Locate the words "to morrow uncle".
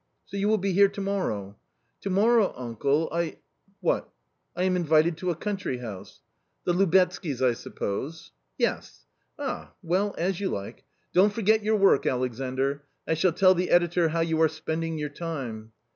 2.01-3.07